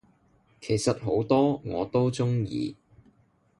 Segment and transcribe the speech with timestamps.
[0.59, 2.75] 其實好多我都鍾意